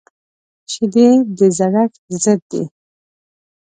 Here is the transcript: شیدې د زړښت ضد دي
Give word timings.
شیدې 0.71 1.07
د 1.37 1.39
زړښت 1.57 1.93
ضد 2.23 2.41
دي 2.51 2.63